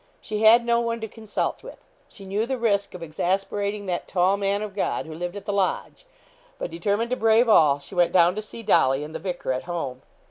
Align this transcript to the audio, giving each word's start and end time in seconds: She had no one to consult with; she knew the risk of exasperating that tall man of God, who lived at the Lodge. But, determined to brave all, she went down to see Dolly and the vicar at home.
She 0.19 0.41
had 0.41 0.65
no 0.65 0.79
one 0.79 0.99
to 1.01 1.07
consult 1.07 1.61
with; 1.61 1.77
she 2.09 2.25
knew 2.25 2.47
the 2.47 2.57
risk 2.57 2.95
of 2.95 3.03
exasperating 3.03 3.85
that 3.85 4.07
tall 4.07 4.35
man 4.35 4.63
of 4.63 4.73
God, 4.75 5.05
who 5.05 5.13
lived 5.13 5.35
at 5.35 5.45
the 5.45 5.53
Lodge. 5.53 6.07
But, 6.57 6.71
determined 6.71 7.11
to 7.11 7.15
brave 7.15 7.47
all, 7.47 7.77
she 7.77 7.93
went 7.93 8.11
down 8.11 8.33
to 8.33 8.41
see 8.41 8.63
Dolly 8.63 9.03
and 9.03 9.13
the 9.13 9.19
vicar 9.19 9.51
at 9.51 9.65
home. 9.65 10.01